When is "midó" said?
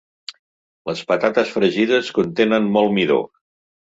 2.97-3.19